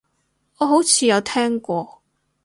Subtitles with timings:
[0.57, 2.01] 我好似有聽過